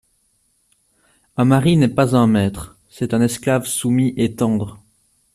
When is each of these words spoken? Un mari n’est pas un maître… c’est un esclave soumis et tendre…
Un 1.37 1.45
mari 1.45 1.77
n’est 1.77 1.87
pas 1.87 2.15
un 2.15 2.25
maître… 2.25 2.75
c’est 2.89 3.13
un 3.13 3.21
esclave 3.21 3.67
soumis 3.67 4.15
et 4.17 4.33
tendre… 4.33 4.79